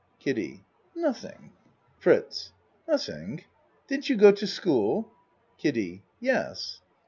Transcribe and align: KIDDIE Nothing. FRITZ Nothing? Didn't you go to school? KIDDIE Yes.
KIDDIE 0.17 0.63
Nothing. 0.95 1.51
FRITZ 1.99 2.53
Nothing? 2.87 3.43
Didn't 3.87 4.09
you 4.09 4.17
go 4.17 4.31
to 4.31 4.47
school? 4.47 5.11
KIDDIE 5.59 6.01
Yes. 6.19 6.81